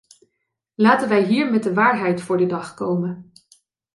Laten 0.75 1.09
wij 1.09 1.23
hier 1.23 1.51
met 1.51 1.63
de 1.63 1.73
waarheid 1.73 2.21
voor 2.21 2.37
de 2.37 2.45
dag 2.45 2.73
komen. 2.73 3.31